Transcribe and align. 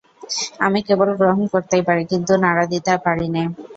আমি 0.65 0.79
কেবল 0.87 1.09
গ্রহণ 1.19 1.43
করতেই 1.53 1.83
পারি, 1.87 2.03
কিন্তু 2.11 2.33
নাড়া 2.43 2.65
দিতে 2.73 2.93
পারি 3.05 3.27
নে। 3.35 3.43